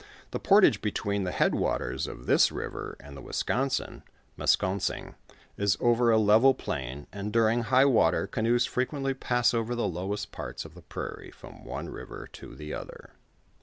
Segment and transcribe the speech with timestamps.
[0.31, 4.01] The portage between the head waters of this river and the Wisconsin
[4.35, 5.13] (Meskonsing),
[5.57, 10.31] is over a level plain, and during high water, canoes frequently pass over the lowest
[10.31, 13.11] parts of the prairie from one river to the other.